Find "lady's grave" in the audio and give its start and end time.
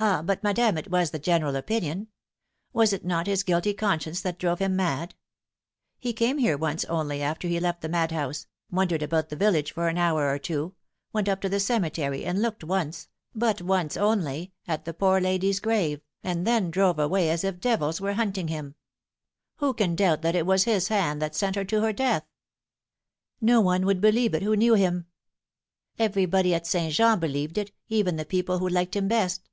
15.20-16.00